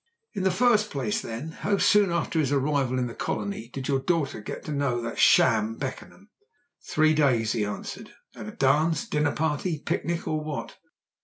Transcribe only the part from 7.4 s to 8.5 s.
he answered. "At